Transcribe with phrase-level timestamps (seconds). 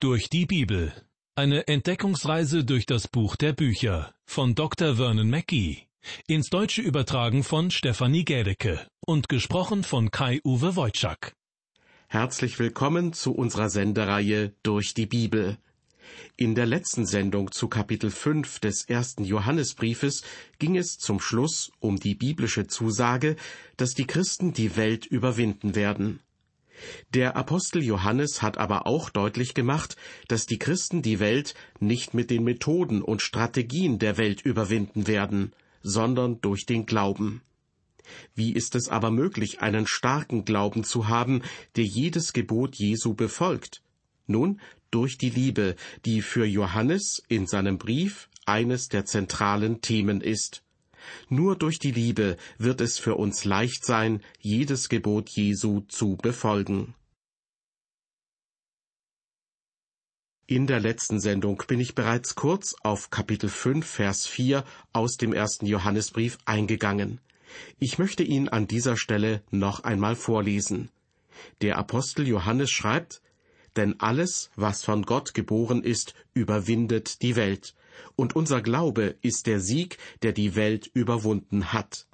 [0.00, 0.92] Durch die Bibel.
[1.34, 4.94] Eine Entdeckungsreise durch das Buch der Bücher von Dr.
[4.94, 5.88] Vernon Mackey.
[6.28, 11.32] Ins Deutsche übertragen von Stefanie Gädecke und gesprochen von Kai-Uwe Wojczak.
[12.06, 15.58] Herzlich willkommen zu unserer Sendereihe Durch die Bibel.
[16.36, 20.22] In der letzten Sendung zu Kapitel 5 des ersten Johannesbriefes
[20.60, 23.34] ging es zum Schluss um die biblische Zusage,
[23.76, 26.20] dass die Christen die Welt überwinden werden.
[27.14, 29.96] Der Apostel Johannes hat aber auch deutlich gemacht,
[30.28, 35.52] dass die Christen die Welt nicht mit den Methoden und Strategien der Welt überwinden werden,
[35.82, 37.42] sondern durch den Glauben.
[38.34, 41.42] Wie ist es aber möglich, einen starken Glauben zu haben,
[41.76, 43.82] der jedes Gebot Jesu befolgt?
[44.26, 44.60] Nun,
[44.90, 50.62] durch die Liebe, die für Johannes in seinem Brief eines der zentralen Themen ist.
[51.28, 56.94] Nur durch die Liebe wird es für uns leicht sein, jedes Gebot Jesu zu befolgen.
[60.46, 65.34] In der letzten Sendung bin ich bereits kurz auf Kapitel 5, Vers 4 aus dem
[65.34, 67.20] ersten Johannesbrief eingegangen.
[67.78, 70.90] Ich möchte ihn an dieser Stelle noch einmal vorlesen.
[71.60, 73.20] Der Apostel Johannes schreibt,
[73.76, 77.74] denn alles, was von Gott geboren ist, überwindet die Welt
[78.16, 82.06] und unser Glaube ist der Sieg, der die Welt überwunden hat.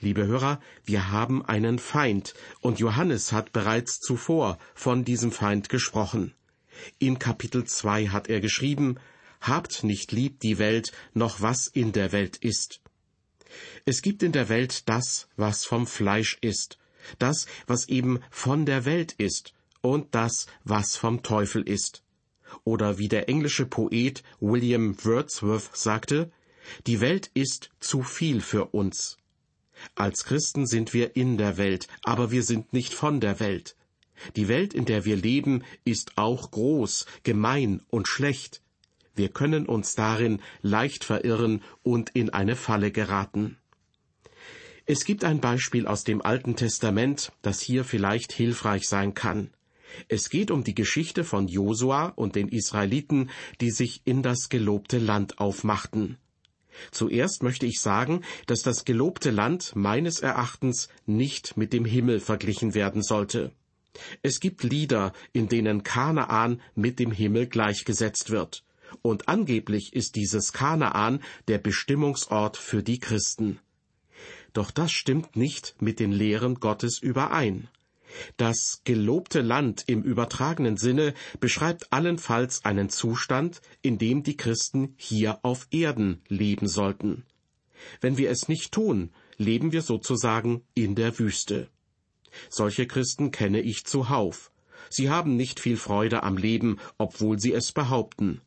[0.00, 6.34] Liebe Hörer, wir haben einen Feind, und Johannes hat bereits zuvor von diesem Feind gesprochen.
[6.98, 8.98] In Kapitel 2 hat er geschrieben,
[9.40, 12.80] Habt nicht lieb die Welt, noch was in der Welt ist.
[13.84, 16.78] Es gibt in der Welt das, was vom Fleisch ist,
[17.18, 22.01] das, was eben von der Welt ist, und das, was vom Teufel ist.
[22.64, 26.30] Oder wie der englische Poet William Wordsworth sagte,
[26.86, 29.18] die Welt ist zu viel für uns.
[29.94, 33.76] Als Christen sind wir in der Welt, aber wir sind nicht von der Welt.
[34.36, 38.62] Die Welt, in der wir leben, ist auch groß, gemein und schlecht.
[39.14, 43.58] Wir können uns darin leicht verirren und in eine Falle geraten.
[44.86, 49.50] Es gibt ein Beispiel aus dem Alten Testament, das hier vielleicht hilfreich sein kann.
[50.08, 53.30] Es geht um die Geschichte von Josua und den Israeliten,
[53.60, 56.18] die sich in das gelobte Land aufmachten.
[56.90, 62.74] Zuerst möchte ich sagen, dass das gelobte Land meines Erachtens nicht mit dem Himmel verglichen
[62.74, 63.52] werden sollte.
[64.22, 68.64] Es gibt Lieder, in denen Kanaan mit dem Himmel gleichgesetzt wird.
[69.02, 73.58] Und angeblich ist dieses Kanaan der Bestimmungsort für die Christen.
[74.52, 77.68] Doch das stimmt nicht mit den Lehren Gottes überein.
[78.36, 85.40] Das gelobte Land im übertragenen Sinne beschreibt allenfalls einen Zustand, in dem die Christen hier
[85.42, 87.24] auf Erden leben sollten.
[88.00, 91.68] Wenn wir es nicht tun, leben wir sozusagen in der Wüste.
[92.48, 94.50] Solche Christen kenne ich zuhauf.
[94.88, 98.40] Sie haben nicht viel Freude am Leben, obwohl sie es behaupten.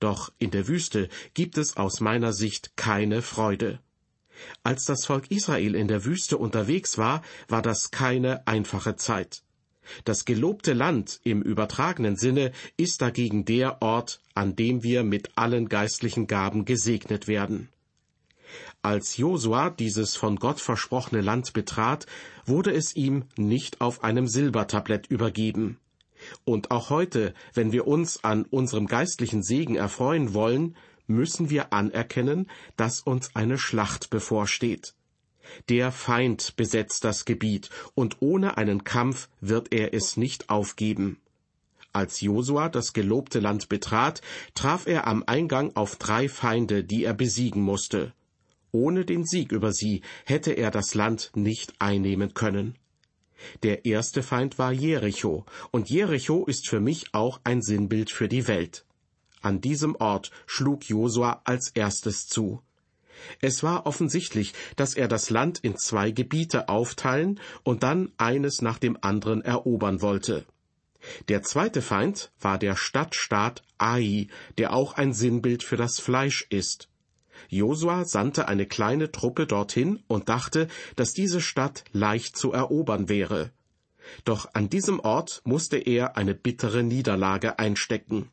[0.00, 3.80] Doch in der Wüste gibt es aus meiner Sicht keine Freude.
[4.62, 9.42] Als das Volk Israel in der Wüste unterwegs war, war das keine einfache Zeit.
[10.04, 15.68] Das gelobte Land im übertragenen Sinne ist dagegen der Ort, an dem wir mit allen
[15.68, 17.68] geistlichen Gaben gesegnet werden.
[18.82, 22.06] Als Josua dieses von Gott versprochene Land betrat,
[22.44, 25.78] wurde es ihm nicht auf einem Silbertablett übergeben.
[26.44, 30.76] Und auch heute, wenn wir uns an unserem geistlichen Segen erfreuen wollen,
[31.06, 34.94] müssen wir anerkennen, dass uns eine Schlacht bevorsteht.
[35.68, 41.18] Der Feind besetzt das Gebiet, und ohne einen Kampf wird er es nicht aufgeben.
[41.92, 44.20] Als Josua das gelobte Land betrat,
[44.54, 48.12] traf er am Eingang auf drei Feinde, die er besiegen musste.
[48.72, 52.76] Ohne den Sieg über sie hätte er das Land nicht einnehmen können.
[53.62, 58.48] Der erste Feind war Jericho, und Jericho ist für mich auch ein Sinnbild für die
[58.48, 58.84] Welt.
[59.44, 62.62] An diesem Ort schlug Josua als erstes zu.
[63.42, 68.78] Es war offensichtlich, dass er das Land in zwei Gebiete aufteilen und dann eines nach
[68.78, 70.46] dem anderen erobern wollte.
[71.28, 76.88] Der zweite Feind war der Stadtstaat Ai, der auch ein Sinnbild für das Fleisch ist.
[77.50, 83.50] Josua sandte eine kleine Truppe dorthin und dachte, dass diese Stadt leicht zu erobern wäre.
[84.24, 88.30] Doch an diesem Ort musste er eine bittere Niederlage einstecken.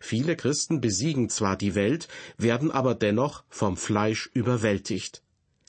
[0.00, 2.08] Viele Christen besiegen zwar die Welt,
[2.38, 5.22] werden aber dennoch vom Fleisch überwältigt.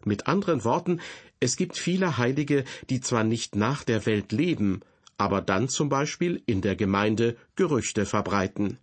[0.05, 0.99] Mit anderen Worten,
[1.39, 4.81] es gibt viele Heilige, die zwar nicht nach der Welt leben,
[5.17, 8.77] aber dann zum Beispiel in der Gemeinde Gerüchte verbreiten.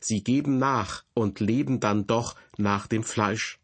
[0.00, 3.58] Sie geben nach und leben dann doch nach dem Fleisch.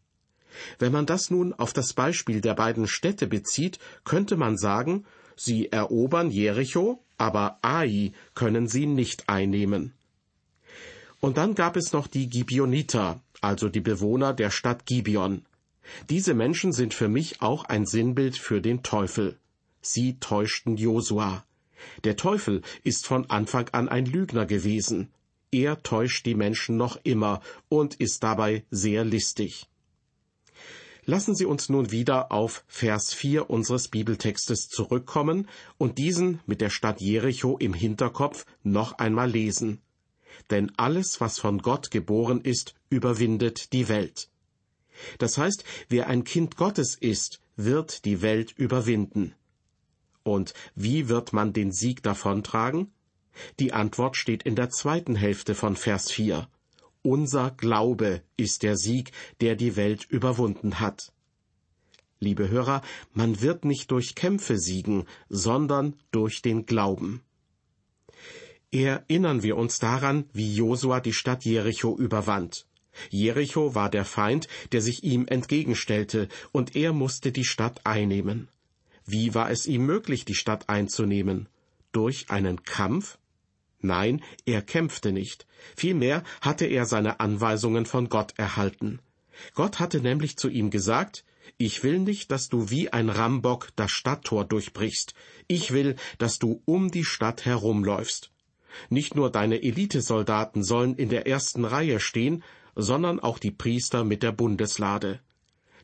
[0.79, 5.71] Wenn man das nun auf das Beispiel der beiden Städte bezieht, könnte man sagen, sie
[5.71, 9.93] erobern Jericho, aber Ai können sie nicht einnehmen.
[11.21, 15.45] Und dann gab es noch die Gibioniter, also die Bewohner der Stadt Gibeon.
[16.09, 19.37] Diese Menschen sind für mich auch ein Sinnbild für den Teufel.
[19.81, 21.45] Sie täuschten Josua.
[22.03, 25.09] Der Teufel ist von Anfang an ein Lügner gewesen.
[25.51, 29.67] Er täuscht die Menschen noch immer und ist dabei sehr listig.
[31.05, 35.47] Lassen Sie uns nun wieder auf Vers 4 unseres Bibeltextes zurückkommen
[35.77, 39.81] und diesen mit der Stadt Jericho im Hinterkopf noch einmal lesen.
[40.49, 44.29] Denn alles, was von Gott geboren ist, überwindet die Welt.
[45.17, 49.33] Das heißt, wer ein Kind Gottes ist, wird die Welt überwinden.
[50.23, 52.91] Und wie wird man den Sieg davontragen?
[53.59, 56.47] Die Antwort steht in der zweiten Hälfte von Vers 4.
[57.01, 61.11] Unser Glaube ist der Sieg, der die Welt überwunden hat.
[62.19, 62.83] Liebe Hörer,
[63.13, 67.23] man wird nicht durch Kämpfe siegen, sondern durch den Glauben.
[68.71, 72.65] Erinnern wir uns daran, wie Josua die Stadt Jericho überwand.
[73.09, 78.47] Jericho war der Feind, der sich ihm entgegenstellte, und er musste die Stadt einnehmen.
[79.05, 81.49] Wie war es ihm möglich, die Stadt einzunehmen?
[81.91, 83.17] Durch einen Kampf?
[83.81, 85.47] Nein, er kämpfte nicht.
[85.75, 88.99] Vielmehr hatte er seine Anweisungen von Gott erhalten.
[89.53, 91.25] Gott hatte nämlich zu ihm gesagt,
[91.57, 95.13] ich will nicht, dass du wie ein Rambock das Stadttor durchbrichst.
[95.47, 98.30] Ich will, dass du um die Stadt herumläufst.
[98.89, 102.43] Nicht nur deine Elitesoldaten sollen in der ersten Reihe stehen,
[102.75, 105.19] sondern auch die Priester mit der Bundeslade.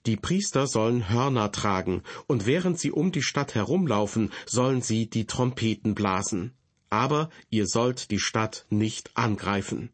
[0.05, 5.25] Die Priester sollen Hörner tragen, und während sie um die Stadt herumlaufen, sollen sie die
[5.25, 6.53] Trompeten blasen
[6.89, 9.89] aber ihr sollt die Stadt nicht angreifen.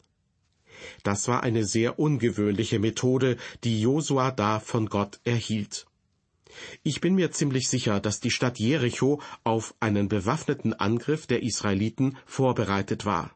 [1.03, 5.85] Das war eine sehr ungewöhnliche Methode, die Josua da von Gott erhielt.
[6.83, 12.17] Ich bin mir ziemlich sicher, dass die Stadt Jericho auf einen bewaffneten Angriff der Israeliten
[12.25, 13.35] vorbereitet war.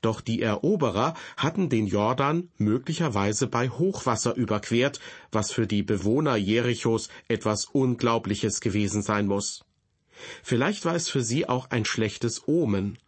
[0.00, 5.00] Doch die Eroberer hatten den Jordan möglicherweise bei Hochwasser überquert,
[5.30, 9.64] was für die Bewohner Jerichos etwas Unglaubliches gewesen sein muss.
[10.42, 12.98] Vielleicht war es für sie auch ein schlechtes Omen.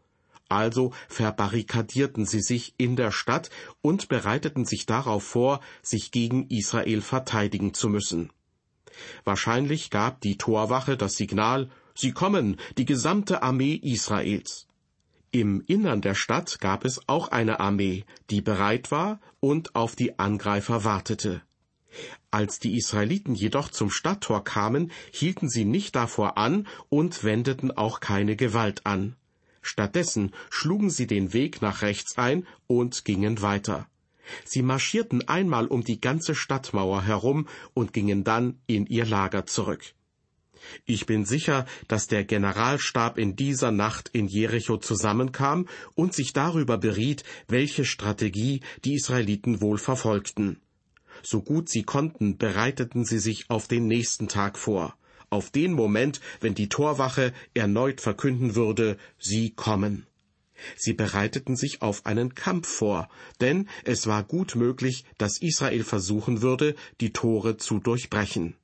[0.49, 3.51] Also verbarrikadierten sie sich in der Stadt
[3.83, 8.31] und bereiteten sich darauf vor, sich gegen Israel verteidigen zu müssen.
[9.25, 14.67] Wahrscheinlich gab die Torwache das Signal Sie kommen, die gesamte Armee Israels.
[15.33, 20.19] Im Innern der Stadt gab es auch eine Armee, die bereit war und auf die
[20.19, 21.43] Angreifer wartete.
[22.31, 28.01] Als die Israeliten jedoch zum Stadttor kamen, hielten sie nicht davor an und wendeten auch
[28.01, 29.17] keine Gewalt an.
[29.63, 33.89] Stattdessen schlugen sie den Weg nach rechts ein und gingen weiter.
[34.45, 39.83] Sie marschierten einmal um die ganze Stadtmauer herum und gingen dann in ihr Lager zurück.
[40.85, 46.79] Ich bin sicher, dass der Generalstab in dieser Nacht in Jericho zusammenkam und sich darüber
[46.79, 50.61] beriet, welche Strategie die Israeliten wohl verfolgten.
[51.23, 54.95] So gut sie konnten, bereiteten sie sich auf den nächsten Tag vor,
[55.29, 60.07] auf den Moment, wenn die Torwache erneut verkünden würde, sie kommen.
[60.77, 63.09] Sie bereiteten sich auf einen Kampf vor,
[63.41, 68.57] denn es war gut möglich, dass Israel versuchen würde, die Tore zu durchbrechen.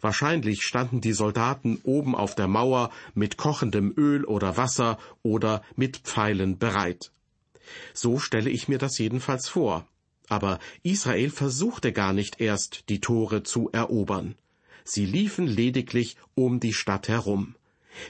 [0.00, 5.98] Wahrscheinlich standen die Soldaten oben auf der Mauer mit kochendem Öl oder Wasser oder mit
[5.98, 7.12] Pfeilen bereit.
[7.94, 9.86] So stelle ich mir das jedenfalls vor.
[10.28, 14.34] Aber Israel versuchte gar nicht erst, die Tore zu erobern.
[14.84, 17.54] Sie liefen lediglich um die Stadt herum.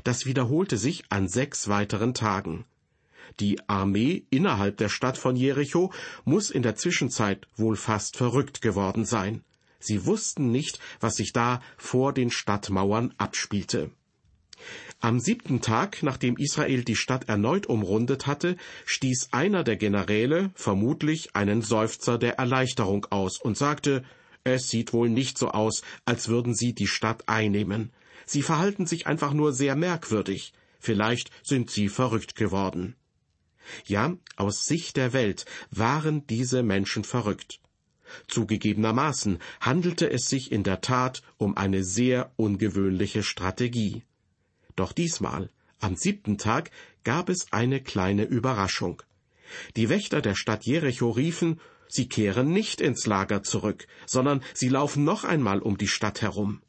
[0.05, 2.65] Das wiederholte sich an sechs weiteren Tagen.
[3.41, 5.93] Die Armee innerhalb der Stadt von Jericho
[6.25, 9.43] muss in der Zwischenzeit wohl fast verrückt geworden sein.
[9.81, 13.91] Sie wussten nicht, was sich da vor den Stadtmauern abspielte.
[15.01, 21.37] Am siebten Tag, nachdem Israel die Stadt erneut umrundet hatte, stieß einer der Generäle vermutlich
[21.37, 24.05] einen Seufzer der Erleichterung aus und sagte,
[24.43, 27.93] es sieht wohl nicht so aus, als würden sie die Stadt einnehmen.
[28.27, 30.53] Sie verhalten sich einfach nur sehr merkwürdig.
[30.81, 32.97] Vielleicht sind sie verrückt geworden.
[33.87, 37.61] Ja, aus Sicht der Welt waren diese Menschen verrückt.
[38.27, 44.03] Zugegebenermaßen handelte es sich in der Tat um eine sehr ungewöhnliche Strategie.
[44.77, 46.71] Doch diesmal, am siebten Tag,
[47.05, 49.03] gab es eine kleine Überraschung.
[49.77, 55.05] Die Wächter der Stadt Jericho riefen, sie kehren nicht ins Lager zurück, sondern sie laufen
[55.05, 56.63] noch einmal um die Stadt herum.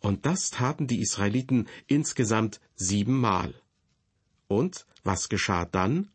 [0.00, 3.54] Und das taten die Israeliten insgesamt siebenmal.
[4.52, 6.10] Und was geschah dann?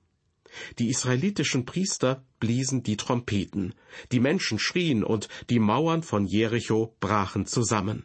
[0.77, 3.74] Die israelitischen Priester bliesen die Trompeten,
[4.12, 8.03] die Menschen schrien und die Mauern von Jericho brachen zusammen.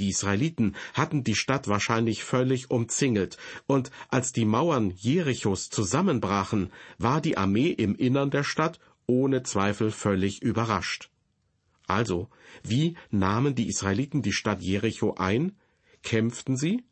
[0.00, 3.36] Die Israeliten hatten die Stadt wahrscheinlich völlig umzingelt,
[3.68, 9.92] und als die Mauern Jerichos zusammenbrachen, war die Armee im Innern der Stadt ohne Zweifel
[9.92, 11.08] völlig überrascht.
[11.86, 12.30] Also,
[12.64, 15.56] wie nahmen die Israeliten die Stadt Jericho ein?
[16.02, 16.82] Kämpften sie?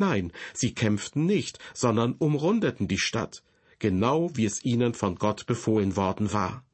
[0.00, 3.42] Nein, sie kämpften nicht, sondern umrundeten die Stadt,
[3.78, 6.64] genau wie es ihnen von Gott befohlen worden war.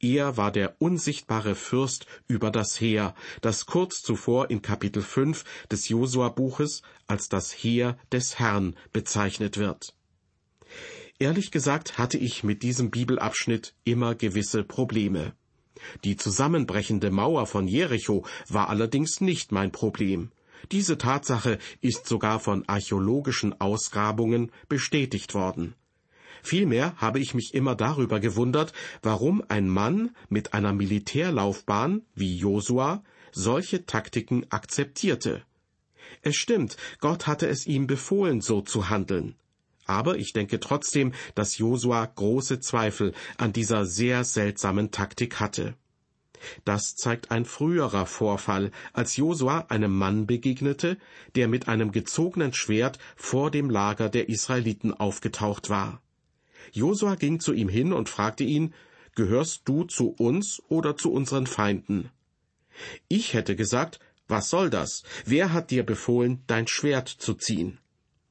[0.00, 5.90] Er war der unsichtbare Fürst über das Heer, das kurz zuvor in Kapitel 5 des
[5.90, 9.94] Josua-Buches als das Heer des Herrn bezeichnet wird.
[11.18, 15.34] Ehrlich gesagt hatte ich mit diesem Bibelabschnitt immer gewisse Probleme.
[16.04, 20.30] Die zusammenbrechende Mauer von Jericho war allerdings nicht mein Problem.
[20.72, 25.74] Diese Tatsache ist sogar von archäologischen Ausgrabungen bestätigt worden.
[26.42, 28.72] Vielmehr habe ich mich immer darüber gewundert,
[29.02, 35.42] warum ein Mann mit einer Militärlaufbahn wie Josua solche Taktiken akzeptierte.
[36.22, 39.34] Es stimmt, Gott hatte es ihm befohlen, so zu handeln.
[39.86, 45.74] Aber ich denke trotzdem, dass Josua große Zweifel an dieser sehr seltsamen Taktik hatte.
[46.64, 50.98] Das zeigt ein früherer Vorfall, als Josua einem Mann begegnete,
[51.34, 56.02] der mit einem gezogenen Schwert vor dem Lager der Israeliten aufgetaucht war.
[56.72, 58.74] Josua ging zu ihm hin und fragte ihn,
[59.14, 62.10] Gehörst du zu uns oder zu unseren Feinden?
[63.08, 65.04] Ich hätte gesagt, was soll das?
[65.24, 67.78] Wer hat dir befohlen, dein Schwert zu ziehen?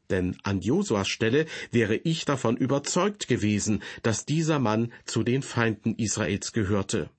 [0.10, 5.96] Denn an Josuas Stelle wäre ich davon überzeugt gewesen, dass dieser Mann zu den Feinden
[5.96, 7.10] Israels gehörte.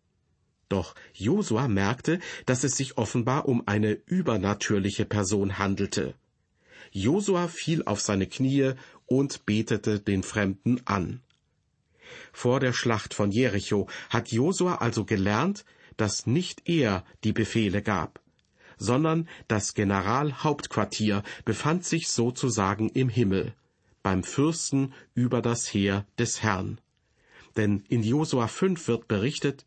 [0.68, 6.14] Doch Josua merkte, dass es sich offenbar um eine übernatürliche Person handelte.
[6.90, 8.73] Josua fiel auf seine Knie
[9.06, 11.20] und betete den Fremden an.
[12.32, 15.64] Vor der Schlacht von Jericho hat Josua also gelernt,
[15.96, 18.20] dass nicht er die Befehle gab,
[18.76, 23.54] sondern das Generalhauptquartier befand sich sozusagen im Himmel,
[24.02, 26.80] beim Fürsten über das Heer des Herrn.
[27.56, 29.64] Denn in Josua 5 wird berichtet,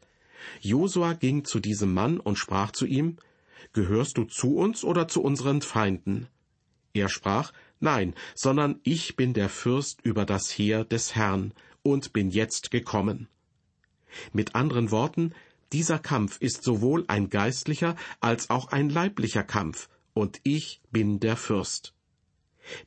[0.61, 3.17] Josua ging zu diesem Mann und sprach zu ihm,
[3.73, 6.27] Gehörst du zu uns oder zu unseren Feinden?
[6.93, 12.29] Er sprach, Nein, sondern ich bin der Fürst über das Heer des Herrn und bin
[12.29, 13.27] jetzt gekommen.
[14.33, 15.33] Mit anderen Worten,
[15.71, 21.37] dieser Kampf ist sowohl ein geistlicher als auch ein leiblicher Kampf, und ich bin der
[21.37, 21.93] Fürst.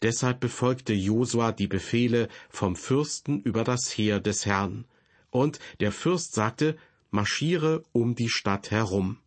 [0.02, 4.84] Deshalb befolgte Josua die Befehle vom Fürsten über das Heer des Herrn,
[5.30, 6.76] und der Fürst sagte,
[7.12, 9.18] marschiere um die Stadt herum.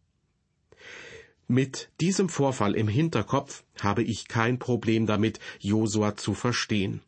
[1.47, 7.01] Mit diesem Vorfall im Hinterkopf habe ich kein Problem damit, Josua zu verstehen.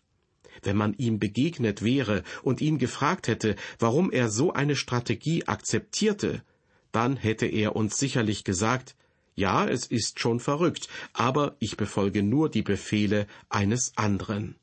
[0.61, 6.43] Wenn man ihm begegnet wäre und ihn gefragt hätte, warum er so eine Strategie akzeptierte,
[6.91, 8.95] dann hätte er uns sicherlich gesagt,
[9.35, 14.55] ja, es ist schon verrückt, aber ich befolge nur die Befehle eines anderen.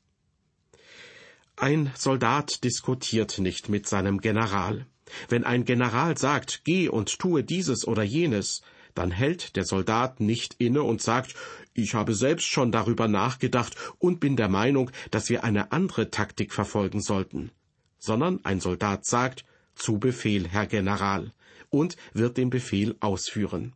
[1.55, 4.85] Ein Soldat diskutiert nicht mit seinem General.
[5.29, 8.61] Wenn ein General sagt, geh und tue dieses oder jenes,
[8.95, 11.35] dann hält der Soldat nicht inne und sagt,
[11.73, 16.53] ich habe selbst schon darüber nachgedacht und bin der Meinung, dass wir eine andere Taktik
[16.53, 17.51] verfolgen sollten,
[17.99, 19.43] sondern ein Soldat sagt,
[19.75, 21.33] zu Befehl, Herr General,
[21.69, 23.73] und wird den Befehl ausführen.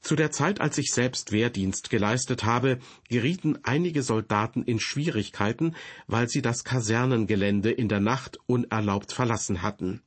[0.00, 2.78] Zu der Zeit, als ich selbst Wehrdienst geleistet habe,
[3.08, 5.76] gerieten einige Soldaten in Schwierigkeiten,
[6.06, 10.02] weil sie das Kasernengelände in der Nacht unerlaubt verlassen hatten.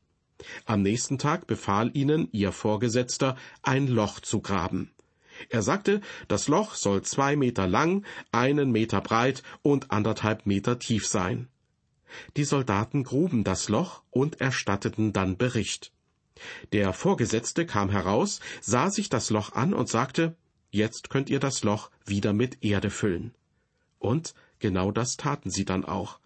[0.65, 4.91] Am nächsten Tag befahl ihnen ihr Vorgesetzter, ein Loch zu graben.
[5.49, 11.07] Er sagte, das Loch soll zwei Meter lang, einen Meter breit und anderthalb Meter tief
[11.07, 11.47] sein.
[12.37, 15.91] Die Soldaten gruben das Loch und erstatteten dann Bericht.
[16.71, 20.35] Der Vorgesetzte kam heraus, sah sich das Loch an und sagte,
[20.73, 23.35] Jetzt könnt ihr das Loch wieder mit Erde füllen.
[23.99, 26.19] Und genau das taten sie dann auch.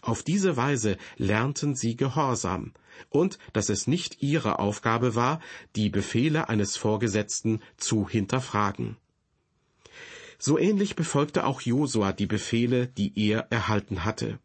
[0.00, 2.72] Auf diese Weise lernten sie Gehorsam
[3.10, 5.40] und dass es nicht ihre Aufgabe war,
[5.76, 8.96] die Befehle eines Vorgesetzten zu hinterfragen.
[10.38, 14.38] So ähnlich befolgte auch Josua die Befehle, die er erhalten hatte.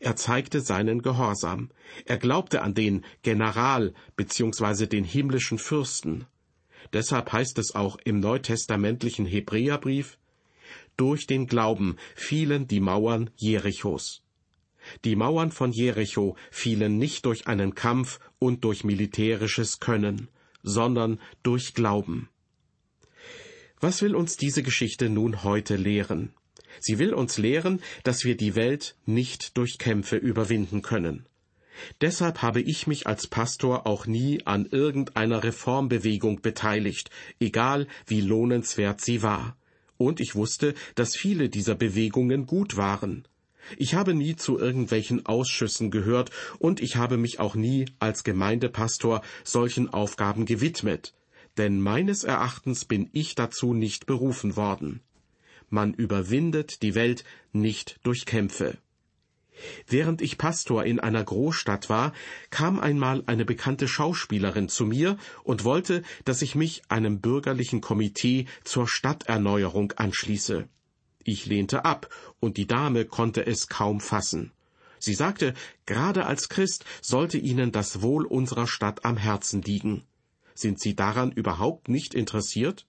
[0.00, 1.70] Er zeigte seinen Gehorsam.
[2.04, 4.86] Er glaubte an den General bzw.
[4.86, 6.26] den himmlischen Fürsten.
[6.92, 10.18] Deshalb heißt es auch im neutestamentlichen Hebräerbrief,
[10.96, 14.22] durch den Glauben fielen die Mauern Jerichos.
[15.04, 20.28] Die Mauern von Jericho fielen nicht durch einen Kampf und durch militärisches Können,
[20.62, 22.28] sondern durch Glauben.
[23.80, 26.32] Was will uns diese Geschichte nun heute lehren?
[26.80, 31.26] Sie will uns lehren, dass wir die Welt nicht durch Kämpfe überwinden können.
[32.00, 39.00] Deshalb habe ich mich als Pastor auch nie an irgendeiner Reformbewegung beteiligt, egal wie lohnenswert
[39.00, 39.56] sie war.
[39.96, 43.26] Und ich wusste, dass viele dieser Bewegungen gut waren.
[43.76, 49.22] Ich habe nie zu irgendwelchen Ausschüssen gehört und ich habe mich auch nie als Gemeindepastor
[49.42, 51.14] solchen Aufgaben gewidmet,
[51.56, 55.00] denn meines Erachtens bin ich dazu nicht berufen worden.
[55.70, 58.78] Man überwindet die Welt nicht durch Kämpfe.
[59.86, 62.12] Während ich Pastor in einer Großstadt war,
[62.50, 68.46] kam einmal eine bekannte Schauspielerin zu mir und wollte, dass ich mich einem bürgerlichen Komitee
[68.64, 70.68] zur Stadterneuerung anschließe.
[71.22, 72.08] Ich lehnte ab,
[72.40, 74.52] und die Dame konnte es kaum fassen.
[74.98, 75.54] Sie sagte,
[75.86, 80.04] gerade als Christ sollte Ihnen das Wohl unserer Stadt am Herzen liegen.
[80.54, 82.86] Sind Sie daran überhaupt nicht interessiert?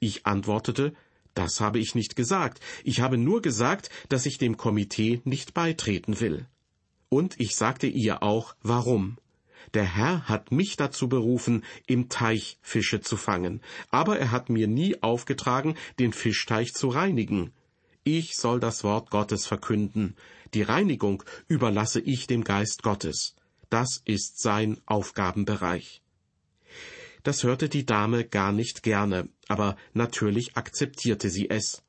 [0.00, 0.94] Ich antwortete,
[1.36, 2.60] das habe ich nicht gesagt.
[2.82, 6.46] Ich habe nur gesagt, dass ich dem Komitee nicht beitreten will.
[7.10, 9.18] Und ich sagte ihr auch, warum.
[9.74, 14.66] Der Herr hat mich dazu berufen, im Teich Fische zu fangen, aber er hat mir
[14.66, 17.52] nie aufgetragen, den Fischteich zu reinigen.
[18.02, 20.16] Ich soll das Wort Gottes verkünden.
[20.54, 23.34] Die Reinigung überlasse ich dem Geist Gottes.
[23.68, 26.00] Das ist sein Aufgabenbereich.
[27.26, 31.82] Das hörte die Dame gar nicht gerne, aber natürlich akzeptierte sie es.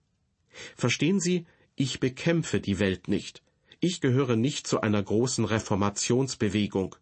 [0.75, 3.44] Verstehen Sie, ich bekämpfe die Welt nicht.
[3.79, 6.96] Ich gehöre nicht zu einer großen Reformationsbewegung.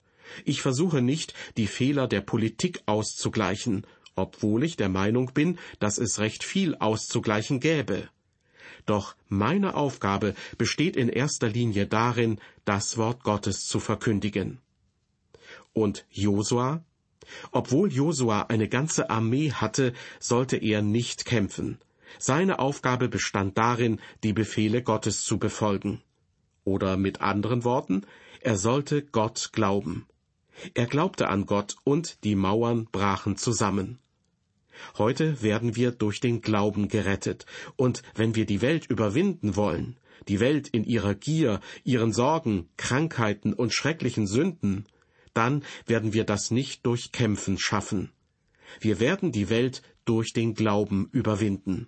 [0.44, 3.88] Ich versuche nicht, die Fehler der Politik auszugleichen,
[4.18, 8.10] obwohl ich der Meinung bin, dass es recht viel auszugleichen gäbe.
[8.86, 14.60] Doch meine Aufgabe besteht in erster Linie darin, das Wort Gottes zu verkündigen.
[15.72, 16.84] Und Josua
[17.52, 21.80] obwohl Josua eine ganze Armee hatte, sollte er nicht kämpfen.
[22.20, 26.02] Seine Aufgabe bestand darin, die Befehle Gottes zu befolgen.
[26.64, 28.06] Oder mit anderen Worten,
[28.42, 30.06] er sollte Gott glauben.
[30.74, 34.00] Er glaubte an Gott und die Mauern brachen zusammen.
[34.98, 40.40] Heute werden wir durch den Glauben gerettet, und wenn wir die Welt überwinden wollen, die
[40.40, 44.86] Welt in ihrer Gier, ihren Sorgen, Krankheiten und schrecklichen Sünden,
[45.36, 48.12] dann werden wir das nicht durch Kämpfen schaffen.
[48.80, 51.88] Wir werden die Welt durch den Glauben überwinden.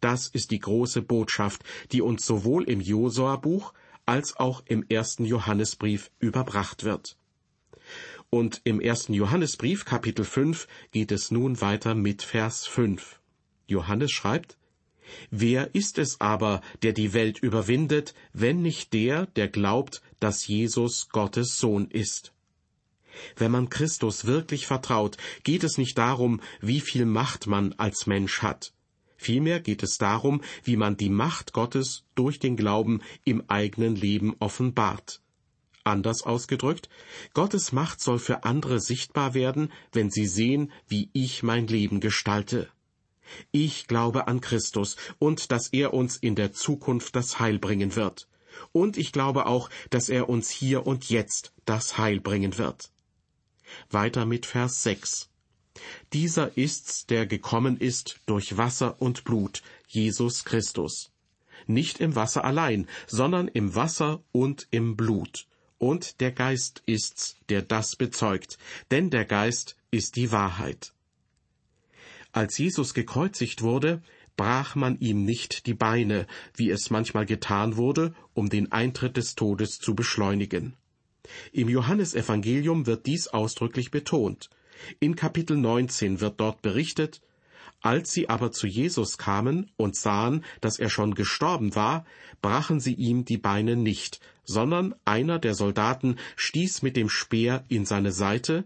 [0.00, 3.72] Das ist die große Botschaft, die uns sowohl im Josua-Buch
[4.04, 7.16] als auch im ersten Johannesbrief überbracht wird.
[8.30, 13.20] Und im ersten Johannesbrief Kapitel 5 geht es nun weiter mit Vers 5.
[13.66, 14.56] Johannes schreibt,
[15.30, 21.08] Wer ist es aber, der die Welt überwindet, wenn nicht der, der glaubt, dass Jesus
[21.10, 22.32] Gottes Sohn ist?
[23.36, 28.42] Wenn man Christus wirklich vertraut, geht es nicht darum, wie viel Macht man als Mensch
[28.42, 28.72] hat.
[29.16, 34.34] Vielmehr geht es darum, wie man die Macht Gottes durch den Glauben im eigenen Leben
[34.40, 35.20] offenbart.
[35.84, 36.88] Anders ausgedrückt,
[37.34, 42.68] Gottes Macht soll für andere sichtbar werden, wenn sie sehen, wie ich mein Leben gestalte.
[43.50, 48.28] Ich glaube an Christus und dass er uns in der Zukunft das Heil bringen wird.
[48.72, 52.90] Und ich glaube auch, dass er uns hier und jetzt das Heil bringen wird.
[53.90, 55.30] Weiter mit Vers 6.
[56.12, 61.10] Dieser ist's, der gekommen ist durch Wasser und Blut, Jesus Christus.
[61.66, 65.46] Nicht im Wasser allein, sondern im Wasser und im Blut.
[65.78, 68.58] Und der Geist ist's, der das bezeugt,
[68.90, 70.92] denn der Geist ist die Wahrheit.
[72.32, 74.02] Als Jesus gekreuzigt wurde,
[74.36, 79.34] brach man ihm nicht die Beine, wie es manchmal getan wurde, um den Eintritt des
[79.34, 80.74] Todes zu beschleunigen.
[81.52, 84.50] Im Johannesevangelium wird dies ausdrücklich betont.
[84.98, 87.20] In Kapitel 19 wird dort berichtet,
[87.80, 92.04] als sie aber zu Jesus kamen und sahen, dass er schon gestorben war,
[92.40, 97.84] brachen sie ihm die Beine nicht, sondern einer der Soldaten stieß mit dem Speer in
[97.84, 98.64] seine Seite,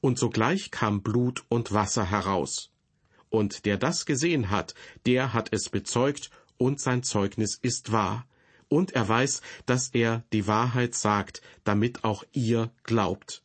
[0.00, 2.70] und sogleich kam Blut und Wasser heraus.
[3.30, 4.74] Und der das gesehen hat,
[5.06, 8.26] der hat es bezeugt, und sein Zeugnis ist wahr
[8.72, 13.42] und er weiß, dass er die Wahrheit sagt, damit auch ihr glaubt.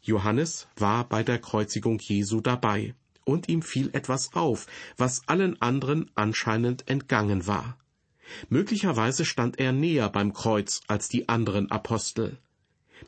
[0.00, 6.08] Johannes war bei der Kreuzigung Jesu dabei, und ihm fiel etwas auf, was allen anderen
[6.14, 7.78] anscheinend entgangen war.
[8.48, 12.38] Möglicherweise stand er näher beim Kreuz als die anderen Apostel.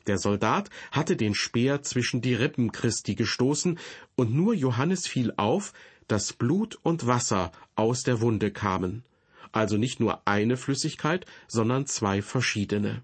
[0.08, 3.78] Der Soldat hatte den Speer zwischen die Rippen Christi gestoßen,
[4.16, 5.72] und nur Johannes fiel auf,
[6.08, 9.04] dass Blut und Wasser aus der Wunde kamen
[9.52, 13.02] also nicht nur eine Flüssigkeit, sondern zwei verschiedene.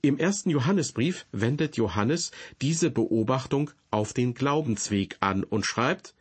[0.00, 6.14] Im ersten Johannesbrief wendet Johannes diese Beobachtung auf den Glaubensweg an und schreibt,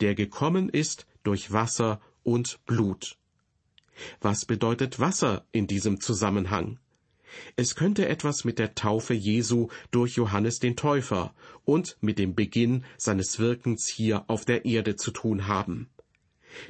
[0.00, 3.16] der gekommen ist durch Wasser und Blut.
[4.20, 6.78] Was bedeutet Wasser in diesem Zusammenhang?
[7.56, 11.34] Es könnte etwas mit der Taufe Jesu durch Johannes den Täufer
[11.64, 15.88] und mit dem Beginn seines Wirkens hier auf der Erde zu tun haben.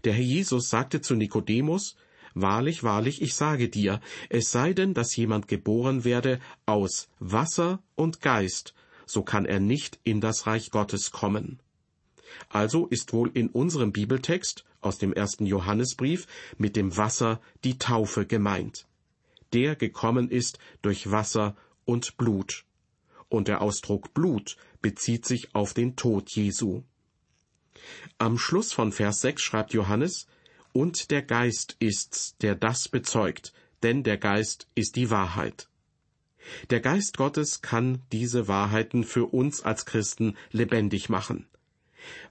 [0.04, 1.96] Der Herr Jesus sagte zu Nikodemus,
[2.34, 8.20] Wahrlich, wahrlich, ich sage dir, es sei denn, dass jemand geboren werde aus Wasser und
[8.20, 8.74] Geist,
[9.06, 11.60] so kann er nicht in das Reich Gottes kommen.
[12.48, 16.26] Also ist wohl in unserem Bibeltext aus dem ersten Johannesbrief
[16.58, 18.86] mit dem Wasser die Taufe gemeint.
[19.52, 22.64] Der gekommen ist durch Wasser und Blut.
[23.28, 26.82] Und der Ausdruck Blut bezieht sich auf den Tod Jesu.
[28.18, 30.26] Am Schluss von Vers 6 schreibt Johannes,
[30.72, 35.68] und der Geist ist's, der das bezeugt, denn der Geist ist die Wahrheit.
[36.70, 41.46] Der Geist Gottes kann diese Wahrheiten für uns als Christen lebendig machen.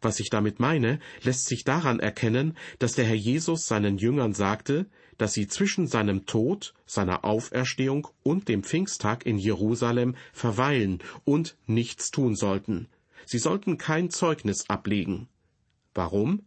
[0.02, 4.86] Was ich damit meine, lässt sich daran erkennen, dass der Herr Jesus seinen Jüngern sagte,
[5.18, 12.12] dass sie zwischen seinem Tod, seiner Auferstehung und dem Pfingsttag in Jerusalem verweilen und nichts
[12.12, 12.88] tun sollten.
[13.26, 15.28] Sie sollten kein Zeugnis ablegen.
[15.94, 16.44] Warum?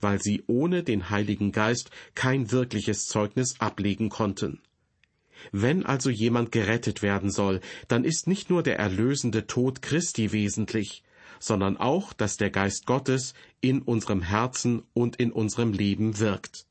[0.00, 4.60] Weil sie ohne den Heiligen Geist kein wirkliches Zeugnis ablegen konnten.
[5.52, 11.02] Wenn also jemand gerettet werden soll, dann ist nicht nur der erlösende Tod Christi wesentlich,
[11.38, 16.66] sondern auch, dass der Geist Gottes in unserem Herzen und in unserem Leben wirkt.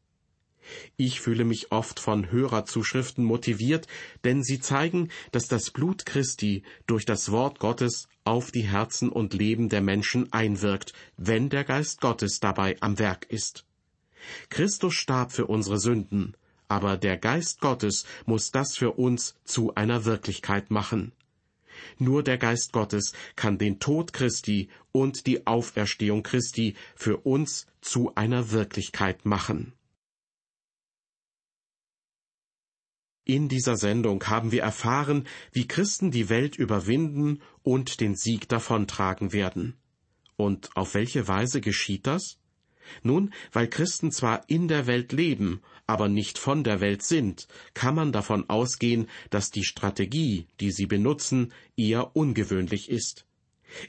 [0.97, 3.88] Ich fühle mich oft von Hörerzuschriften motiviert,
[4.23, 9.34] denn sie zeigen, dass das Blut Christi durch das Wort Gottes auf die Herzen und
[9.34, 13.65] Leben der Menschen einwirkt, wenn der Geist Gottes dabei am Werk ist.
[14.49, 16.36] Christus starb für unsere Sünden,
[16.67, 21.12] aber der Geist Gottes muss das für uns zu einer Wirklichkeit machen.
[21.97, 28.15] Nur der Geist Gottes kann den Tod Christi und die Auferstehung Christi für uns zu
[28.15, 29.73] einer Wirklichkeit machen.
[33.27, 39.33] In dieser Sendung haben wir erfahren, wie Christen die Welt überwinden und den Sieg davontragen
[39.33, 39.75] werden.
[40.35, 42.38] Und auf welche Weise geschieht das?
[43.01, 47.95] Nun, weil Christen zwar in der Welt leben, aber nicht von der Welt sind, kann
[47.95, 53.25] man davon ausgehen, dass die Strategie, die sie benutzen, eher ungewöhnlich ist.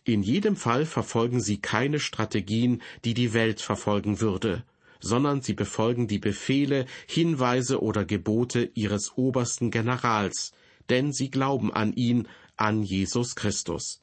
[0.04, 4.64] In jedem Fall verfolgen sie keine Strategien, die die Welt verfolgen würde,
[5.06, 10.52] sondern sie befolgen die Befehle, Hinweise oder Gebote ihres obersten Generals,
[10.90, 14.02] denn sie glauben an ihn, an Jesus Christus.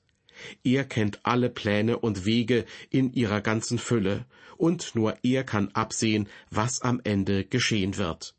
[0.64, 4.26] Er kennt alle Pläne und Wege in ihrer ganzen Fülle,
[4.58, 8.36] und nur er kann absehen, was am Ende geschehen wird.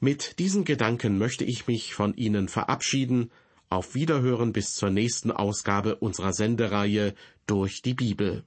[0.00, 3.30] Mit diesen Gedanken möchte ich mich von Ihnen verabschieden.
[3.70, 7.14] Auf Wiederhören bis zur nächsten Ausgabe unserer Sendereihe
[7.46, 8.44] durch die Bibel.